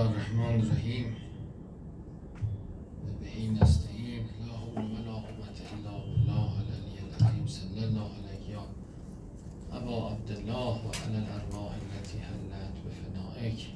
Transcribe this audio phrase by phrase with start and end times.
[0.00, 1.16] الله الرحمن الرحیم.
[3.20, 4.24] بهی نستعین.
[4.46, 7.46] لا حول ولا قوة الا بالله العلی العظیم.
[7.46, 8.64] صلی الله علیه یا
[9.72, 13.66] ابا عبدالله و علی الارواح التي حلت بفنائک.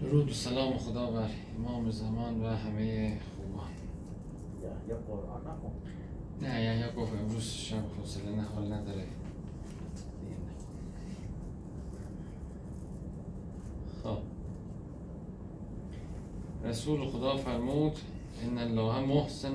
[0.00, 3.70] درود و سلام خدا بر امام زمان و همه خوبان.
[6.42, 9.06] نه یا گفت امروز شب حوصله نه حال نداره
[14.02, 14.18] خب
[16.70, 17.92] رسول خدا فرمود
[18.42, 19.54] ان الله محسن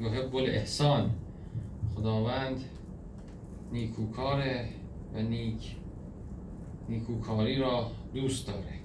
[0.00, 1.10] یحب الاحسان.
[1.94, 2.64] خداوند
[3.72, 4.68] نیکوکاره
[5.14, 5.76] و نیک
[6.88, 8.78] نیکوکاری را دوست داره.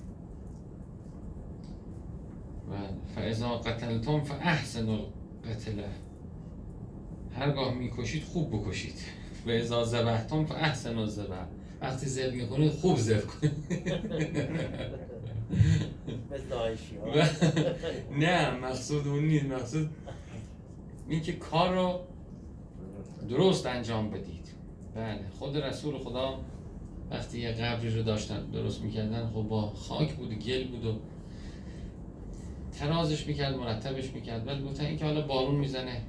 [2.71, 2.75] و
[3.15, 4.99] فاذا قتلتم فاحسنوا
[5.45, 5.89] القتله
[7.35, 8.95] هرگاه می‌کشید خوب بکشید.
[9.47, 11.45] و اذا ذبحتم فاحسنوا الذبح.
[11.81, 13.53] وقتی ذبح می‌کنید خوب ذبح کنید.
[18.19, 19.45] نه مقصود اون نیست.
[19.45, 19.89] مقصود
[21.07, 21.99] این که کار رو
[23.29, 24.47] درست انجام بدید.
[24.95, 26.39] بله خود رسول خدا
[27.11, 30.99] وقتی یه قبری رو داشتن درست می‌کردن خب با خاک بود و گل بود و
[32.79, 34.47] ترازش می‌کرد مرتبش می‌کرد.
[34.47, 36.01] ولی گفتن این که حالا بارون می‌زنه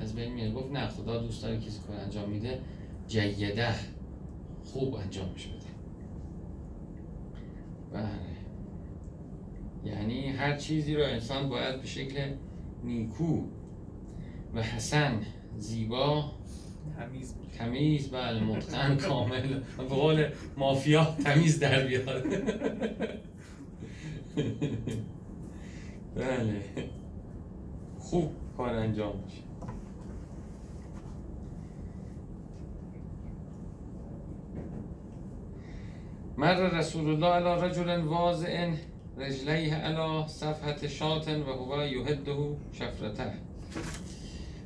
[0.00, 0.52] از بین میره.
[0.52, 2.60] گفت نه خدا دوست داره کسی کار انجام میده.
[3.08, 3.74] جیده
[4.64, 5.68] خوب انجامش بده.
[7.92, 8.37] بله.
[9.88, 12.20] یعنی هر چیزی رو انسان باید به شکل
[12.84, 13.42] نیکو
[14.54, 15.20] و حسن
[15.58, 16.24] زیبا
[16.98, 22.24] تمیز تمیز بله متقن کامل به قول مافیا تمیز در بیاد.
[26.14, 26.62] بله.
[27.98, 29.42] خوب کار انجام میشه.
[36.36, 38.70] مر رسول الله علی رجل واضع
[39.18, 43.32] رجلیه علی صفحت شاتن و هو یهده شفرته.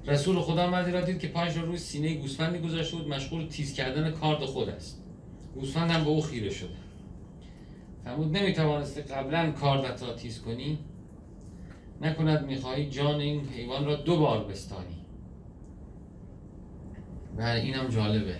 [0.06, 3.74] رسول خدا مردی را دید که پایش را روی سینه گوسفندی گذاشته بود مشغول تیز
[3.74, 5.02] کردن کارد خود است.
[5.54, 6.74] گوسفند هم به او خیره شده.
[8.04, 10.78] فرمود نمی‌توانستی قبلا کاردت را تیز کنی؟
[12.00, 15.06] نکند می‌خواهی جان این حیوان را دو بار بستانی.
[17.36, 18.36] بله اینم جالبه.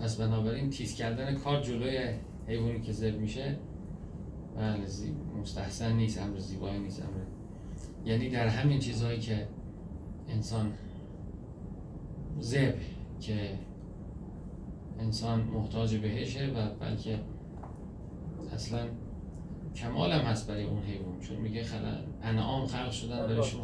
[0.00, 1.98] پس بنابراین تیز کردن کار جلوی
[2.48, 3.56] حیوانی که ذبح میشه
[4.60, 5.14] بله زی...
[5.40, 7.24] مستحسن نیست امر زیبایی نیست امر
[8.04, 9.48] یعنی در همین چیزهایی که
[10.28, 10.72] انسان
[12.40, 12.80] ذبح
[13.20, 13.58] که
[14.98, 17.20] انسان محتاج بهشه و بلکه
[18.54, 18.86] اصلا
[19.74, 21.20] کمال هم هست برای اون حیوان.
[21.20, 23.62] چون میگه خلق انعام خلق شدن برای شما.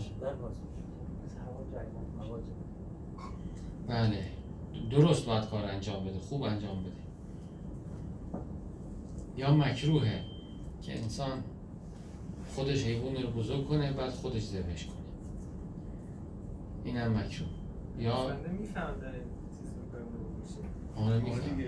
[3.88, 4.24] بله.
[4.90, 6.92] درست باید کار انجام بده خوب انجام بده.
[9.36, 10.35] یا مکروهه
[10.82, 11.44] که انسان
[12.54, 14.96] خودش حیوان رو بزرگ کنه بعد خودش ذبحش کنه.
[16.84, 17.48] این هم مکروه.
[17.98, 19.20] یا میفهم داره
[20.96, 21.58] آره آره میفهم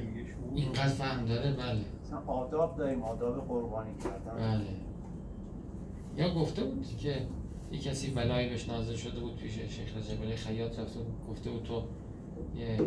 [0.54, 1.80] اینقدر فهم داره بله.
[2.04, 4.36] مثلا آداب داریم آداب قربانی کردن.
[4.38, 4.66] بله.
[6.16, 7.26] یا گفته بود که
[7.72, 11.14] یه کسی بلایی بهش نازل شده بود پیش شیخ رجب علی خیاط رفته بود.
[11.30, 11.82] گفته بود تو
[12.56, 12.78] یه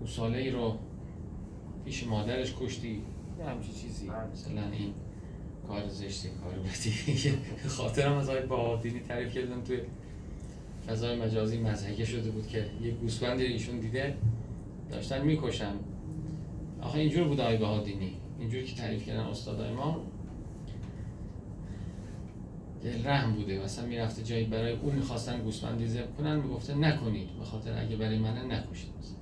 [0.00, 0.74] گوساله ای رو
[1.84, 3.02] پیش مادرش کشتی.
[3.38, 4.10] یه همچین چیزی.
[4.32, 4.94] مثلا این
[5.68, 7.38] کار زشتی کار بدی.
[7.68, 9.80] خاطرم از آقای بهادینی تعریف کردم توی
[10.86, 14.16] فضای مجازی مزهکه شده بود که یه گوسفندی ایشون دیده
[14.90, 15.72] داشتن می‌کشن.
[16.80, 20.00] آخه اینجور بود آقای بهادینی اینجور که تعریف کردن استادای ما
[22.82, 23.64] دل رحم بوده.
[23.64, 27.28] مثلا می‌رفته جایی برای او می‌خواستن گوسفندی ذبح کنن می‌گفته نکنید.
[27.38, 28.90] به خاطر اگه برای منه نکشید.
[28.98, 29.16] مثلا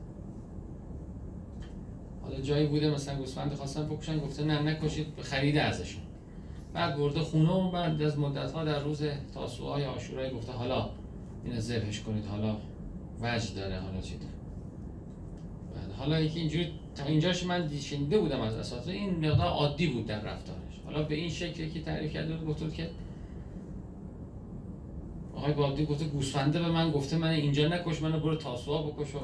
[2.27, 6.03] حالا جایی بوده مثلا گوسفند خواستن بکشن گفته نه نکشید به خریده ازشون.
[6.73, 9.03] بعد برده خونه و بعد از مدت ها در روز
[9.35, 10.91] تاسوعا یا عاشورایی گفته حالا
[11.45, 12.57] اینو ذبحش کنید حالا
[13.23, 14.33] وجه داره حالا چی؟ داره
[15.75, 20.07] بعد حالا یکی اینجوری تا اینجاش من شنیده بودم از اساتید این مقدار عادی بود
[20.07, 20.81] در رفتارش.
[20.85, 22.91] حالا به این شکلی که تعریف کرده بود بود که
[25.35, 29.19] آقای بابدی گفته گوسفنده به من گفته من اینجا نکش منو برو تاسوعا بکش و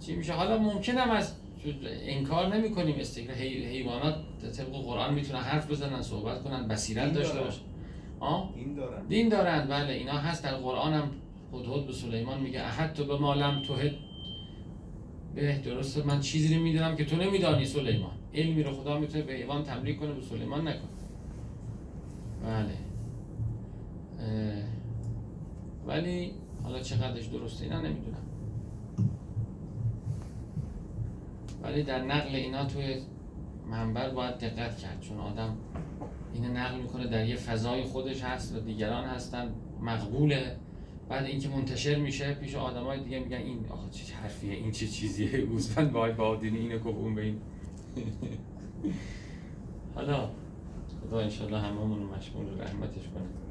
[0.00, 1.32] چی میشه؟ حالا ممکنم از
[1.84, 3.64] انکار نمی کنیم استقرار حی...
[3.64, 4.14] حیوانات
[4.56, 7.40] طبق قرآن می‌تونن حرف بزنن صحبت کنن بصیرت دین داشته.
[7.40, 7.60] باشن؟
[8.56, 9.06] این دارن.
[9.06, 9.66] دین دارن.
[9.68, 10.44] بله اینا هست.
[10.44, 11.10] در قرآن هم
[11.52, 13.92] هدهد به سلیمان میگه احد تو به مالم توهد
[15.34, 16.02] به درسته.
[16.02, 18.12] من چیزی رو می‌دونم که تو نمیدانی سلیمان.
[18.34, 20.88] علمی رو خدا می‌تونه به حیوان تملیک کنه به سلیمان نکنه
[22.44, 22.74] بله.
[25.86, 26.32] ولی
[26.62, 28.27] حالا چقدرش درسته اینا نمی‌دونم.
[31.68, 33.02] ولی در نقل اینا توی
[33.70, 35.56] منبر باید دقت کرد چون آدم
[36.34, 39.50] اینو نقل می‌کنه در یه فضای خودش هست و دیگران هستن
[39.80, 40.56] مقبوله.
[41.08, 45.40] بعد اینکه منتشر میشه پیش آدمای دیگه میگن این آخه چه حرفیه این چه چیزیه؟
[45.52, 47.40] گوسفند وای بادینی اینو گفت اون به این.
[49.94, 50.30] حالا
[51.06, 53.47] خدا انشالله هممون مشمول رحمتش کنه.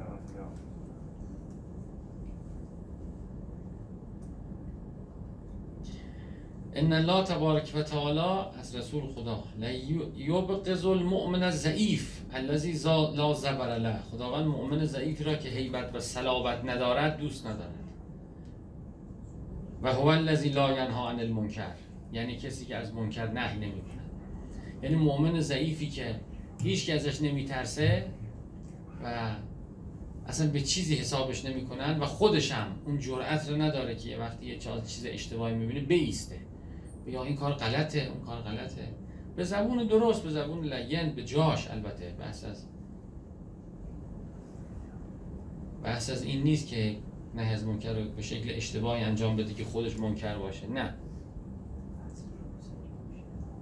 [6.77, 9.71] ان الله تبارک و تعالی از رسول خدا لا
[10.17, 13.99] یبغض المؤمن الضعیف الذي زا- لا زبر له.
[14.11, 17.83] خداوند مؤمن ضعیفی را که هیبت و صلابت ندارد دوست ندارد.
[19.81, 21.75] و هو الذی لا ینها عن المنکر.
[22.13, 24.01] یعنی کسی که از منکر نهی نمی‌کنه
[24.83, 26.15] یعنی مؤمن ضعیفی که
[26.63, 28.05] هیچ ازش نمیترسه
[29.03, 29.35] و
[30.27, 34.57] اصلا به چیزی حسابش نمی‌کنن و خودش هم اون جرأت رو نداره که وقتی یه
[34.87, 36.46] چیز اشتباهی می‌بینه بیسته.
[37.07, 38.87] یا این کار غلطه اون کار غلطه.
[39.35, 42.65] به زبون درست به زبون لین به جاش البته بحث از
[45.83, 46.97] بحث از این نیست که
[47.35, 50.67] نه از منکر به شکل اشتباهی انجام بده که خودش منکر باشه.
[50.67, 50.93] نه.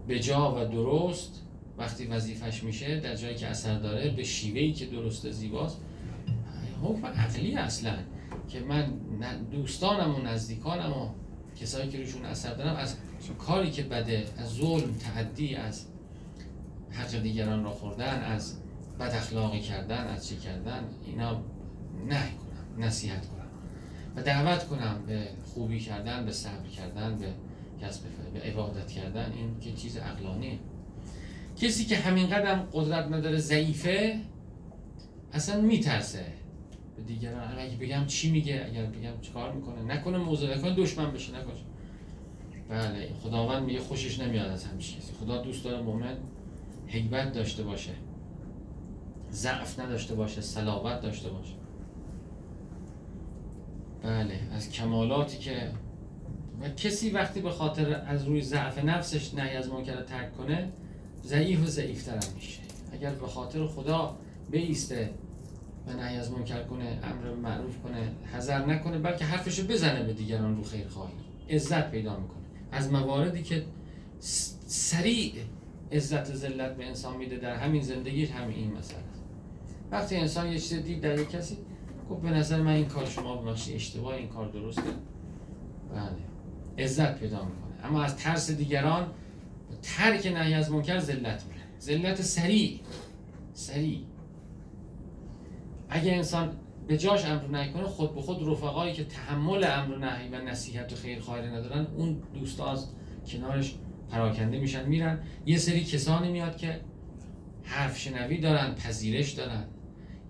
[0.08, 1.42] به جا و درست
[1.78, 5.82] وقتی وظیفش میشه در جایی که اثر داره به شیوهی که درست زیباست.
[6.84, 7.94] حکم عقلی اصلا.
[8.48, 8.94] که من
[9.52, 11.10] دوستانم و نزدیکانم و
[11.62, 12.96] کسایی که روشون اثر دارم از
[13.38, 15.86] کاری که بده از ظلم تعدی از
[16.92, 18.56] حق دیگران را خوردن از
[19.00, 21.42] بد اخلاقی کردن از چی کردن اینا
[22.08, 23.46] نهی کنم نصیحت کنم.
[24.16, 27.28] و دعوت کنم به خوبی کردن به صبر کردن به
[27.82, 28.02] کسب
[28.34, 29.32] به عبادت کردن.
[29.32, 30.60] این که چیز عقلانیه.
[31.58, 34.20] کسی که همین قدم قدرت نداره ضعیفه
[35.34, 36.26] اصلا میترسه.
[36.96, 37.60] به دیگران.
[37.60, 41.54] اگه بگم چی میگه اگر بگم چیکار می‌کنه؟ نکنه موضوع نکنه دشمن بشه نکنه
[42.70, 45.14] بله خداوند میگه خوشش نمیاد از همین چیزی.
[45.14, 46.18] خدا دوست داره مؤمن
[46.88, 47.92] حکمت داشته باشه
[49.32, 51.54] ضعف نداشته باشه صلابت داشته باشه.
[54.04, 55.72] بله از کمالاتی که
[56.62, 60.72] و کسی وقتی به خاطر از روی ضعف نفسش نهی از منکر ترک کنه
[61.24, 62.60] ضعیف و ضعیفتر میشه.
[62.94, 64.18] اگر به خاطر خدا
[64.52, 65.10] بیسته
[65.88, 70.58] و نهی از منکر کنه امر معروف کنه حذر نکنه بلکه حرفشو بزنه به دیگران
[70.58, 71.14] رو خیر خواهی.
[71.50, 72.46] عزت پیدا می‌کنه.
[72.72, 73.66] از مواردی که
[74.68, 75.34] سریع
[75.92, 79.00] عزت و ذلت به انسان میده در همین زندگی همین این مسئله
[79.92, 81.58] وقتی انسان یه چیز دید در یک کسی
[82.10, 84.82] گفت به نظر من این کار شما ببخشید اشتباه این کار درسته.
[85.94, 86.86] بله.
[86.86, 87.86] عزت پیدا می‌کنه.
[87.86, 89.08] اما از ترس دیگران
[89.82, 91.62] ترک نهی از منکر ذلت میره.
[91.82, 92.80] ذلت سریع.
[93.54, 94.00] سریع.
[95.90, 96.52] اگه انسان
[96.88, 100.94] به جاش امر نهی کنه خود به خود رفقایی که تحمل امر نهی و نصیحت
[100.94, 102.90] و خیرخواهی ندارن اون دوستا از
[103.28, 103.76] کنارش
[104.10, 105.20] پراکنده میشن میرن.
[105.46, 106.82] یه سری کسانی میاد که
[107.64, 109.64] حرف شنوی دارن پذیرش دارن.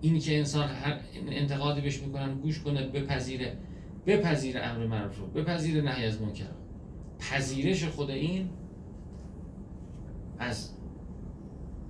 [0.00, 3.56] اینی که انسان هر انتقادی بهش می‌کنن گوش کنه بپذیره.
[4.06, 5.26] بپذیره امر معروف رو.
[5.26, 6.44] بپذیره نهی از منکر.
[7.18, 8.48] پذیرش خود این
[10.38, 10.70] از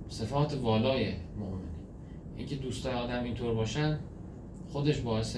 [0.09, 1.76] صفات والای مؤمنه
[2.37, 3.99] اینکه دوستای آدم اینطور باشن
[4.67, 5.37] خودش باعث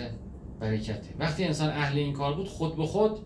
[0.60, 1.16] برکته.
[1.19, 3.19] وقتی انسان اهل این کار بود خود به خود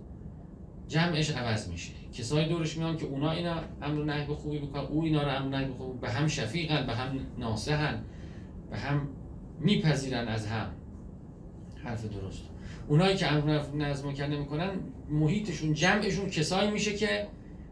[0.88, 1.92] جمعش عوض میشه.
[2.14, 5.56] کسایی دورش میان که اونا اینا امر نهی به خوبی می‌کنن او اینا رو امر
[5.56, 8.04] نهی به خوبی به هم شفیقن به هم ناصحن
[8.72, 9.08] به هم
[9.60, 10.68] میپذیرن از هم.
[11.84, 12.44] حرف درست.
[12.88, 13.50] اونایی که امر
[13.82, 14.70] از منکر نمی‌کنن
[15.10, 17.28] محیطشون جمعشون کسایی میشه که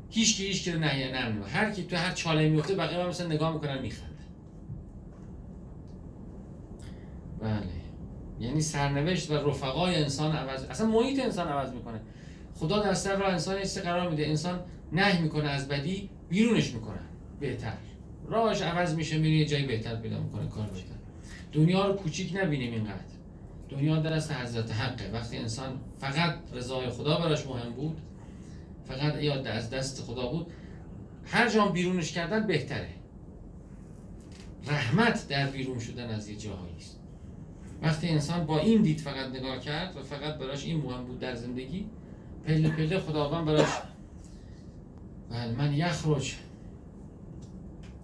[0.09, 3.27] هیچ کی هیچ کی نهی نمی‌کنه هر کی تو هر چاله میفته بقیه هم مثلا
[3.27, 4.10] نگاه می‌کنن میخندن.
[7.41, 7.81] بله.
[8.39, 12.01] یعنی سرنوشت و رفقای انسان عوض اصلا محیط انسان عوض می‌کنه.
[12.55, 14.27] خدا در سر راه انسان ایسته قرار میده.
[14.27, 14.59] انسان
[14.91, 16.99] نهی می‌کنه از بدی بیرونش می‌کنه.
[17.39, 17.77] بهتر.
[18.27, 20.95] راهش عوض میشه میره یه جایی بهتر پیدا می‌کنه کار بهتر.
[21.53, 23.11] دنیا رو کوچیک نبینیم اینقدر.
[23.69, 25.11] دنیا در دست حضرت حقه.
[25.13, 28.01] وقتی انسان فقط رضای خدا براش مهم بود
[28.85, 30.47] فقط یاد از دست خدا بود
[31.25, 32.89] هر جام بیرونش کردن بهتره.
[34.67, 36.99] رحمت در بیرون شدن از یه جاهایی است.
[37.81, 41.35] وقتی انسان با این دید فقط نگاه کرد و فقط براش این مهم بود در
[41.35, 41.85] زندگی
[42.45, 43.69] پله پله خداوند براش
[45.29, 46.35] بله من یخرج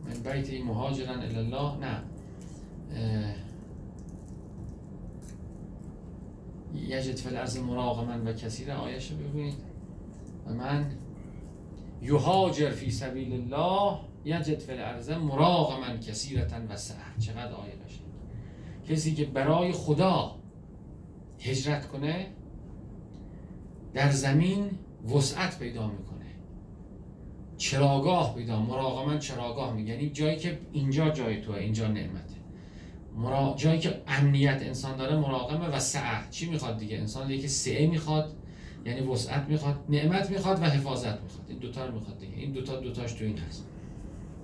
[0.06, 2.04] من بیت مهاجرا الی الله نه
[6.76, 9.56] یجد فی الارض مراغما و کثیر آیش ببینید.
[10.48, 10.92] و من
[12.02, 16.98] یهاجر فی سبیل الله یجد فی الارض مراغما کثیرتا و سعه.
[17.20, 17.74] چقدر آیه
[18.90, 20.36] کسی که برای خدا
[21.40, 22.28] هجرت کنه
[23.94, 24.70] در زمین
[25.16, 26.26] وسعت پیدا می‌کنه.
[27.58, 29.94] چراگاه پیدا مراقما چراگاه میگه.
[29.94, 32.38] یعنی جایی که اینجا جای توه اینجا نعمته.
[33.16, 33.54] مرا...
[33.58, 36.30] جایی که امنیت انسان داره مراقمه و سعه.
[36.32, 38.36] چی می‌خواد دیگه؟ انسان دیگه که سعه می‌خواد
[38.86, 41.46] یعنی وسعت می‌خواد نعمت می‌خواد و حفاظت می‌خواد.
[41.50, 42.36] این دوتا رو می‌خواد دیگه.
[42.36, 43.68] این دوتا دوتاش تو این هست.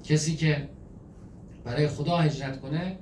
[0.04, 0.70] کسی که
[1.64, 2.98] برای خدا هجرت کنه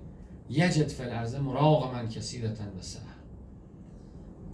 [0.51, 3.01] یجد فی الارض مراقما کثیرتا و سعه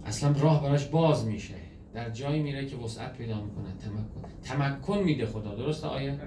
[0.04, 1.54] اصلا راه براش باز میشه.
[1.94, 4.06] در جایی میره که وسعت پیدا می‌کنه تمکن
[4.42, 5.54] تمکن میده خدا.
[5.54, 6.20] درسته آیه؟ بله.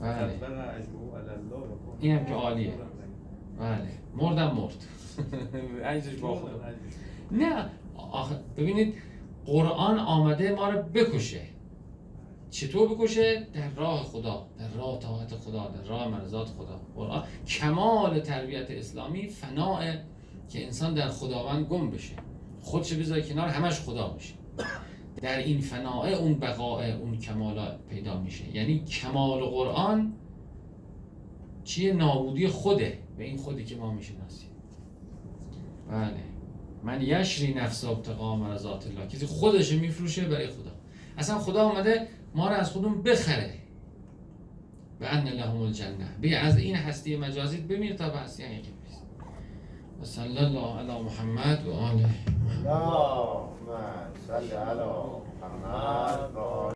[0.00, 0.36] بله.
[0.36, 0.36] بله.
[0.36, 2.72] کان اینم که عالیه.
[3.58, 3.88] بله.
[4.16, 4.84] مردم مرد.
[5.84, 6.34] عجزش با.
[6.34, 6.60] خدا.
[7.30, 7.70] نه.
[7.96, 8.94] آخه ببینید
[9.46, 11.40] قرآن آمده ما رو بکشه.
[12.54, 16.80] چطور بکشه؟ در راه خدا در راه طاعت خدا در راه مرزات خدا.
[16.96, 19.96] قرآن کمال تربیت اسلامی فناع
[20.48, 22.14] که انسان در خداوند گم بشه.
[22.60, 24.34] خودش بذاره کنار همش خدا بشه
[25.22, 28.56] در این فناع اون بقاء اون کمال پیدا میشه.
[28.56, 30.12] یعنی کمال قرآن
[31.64, 32.98] چیه نابودی خوده.
[33.18, 34.50] به این خودی که ما می‌شناسیم.
[35.90, 36.24] بله.
[36.84, 39.06] من یشری نفس ابتقا مرضات الله.
[39.06, 40.72] کسی خودش میفروشه برای خدا.
[41.18, 43.64] اصلا خدا آمده ما رو از خودمون بخره.
[44.98, 49.02] به ان لهم الجنه بیا از این هستی مجازی بمیر تا به هستی حقیقی برسی
[50.02, 52.08] و صلی الله علی محمد و آله
[52.50, 53.66] اللهم
[54.26, 54.84] صل على
[55.42, 56.72] محمد و